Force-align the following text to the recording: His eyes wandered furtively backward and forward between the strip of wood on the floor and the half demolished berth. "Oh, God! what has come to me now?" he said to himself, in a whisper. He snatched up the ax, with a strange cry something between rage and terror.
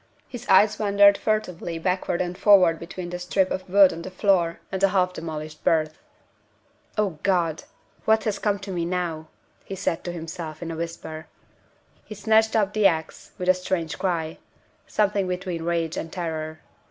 His 0.27 0.47
eyes 0.49 0.79
wandered 0.79 1.15
furtively 1.15 1.77
backward 1.77 2.21
and 2.21 2.35
forward 2.35 2.79
between 2.79 3.11
the 3.11 3.19
strip 3.19 3.51
of 3.51 3.69
wood 3.69 3.93
on 3.93 4.01
the 4.01 4.09
floor 4.09 4.59
and 4.71 4.81
the 4.81 4.87
half 4.87 5.13
demolished 5.13 5.63
berth. 5.63 5.99
"Oh, 6.97 7.19
God! 7.21 7.65
what 8.05 8.23
has 8.23 8.39
come 8.39 8.57
to 8.61 8.71
me 8.71 8.83
now?" 8.83 9.27
he 9.63 9.75
said 9.75 10.03
to 10.05 10.11
himself, 10.11 10.63
in 10.63 10.71
a 10.71 10.75
whisper. 10.75 11.27
He 12.03 12.15
snatched 12.15 12.55
up 12.55 12.73
the 12.73 12.87
ax, 12.87 13.33
with 13.37 13.47
a 13.47 13.53
strange 13.53 13.99
cry 13.99 14.39
something 14.87 15.27
between 15.27 15.61
rage 15.65 15.97
and 15.97 16.11
terror. 16.11 16.61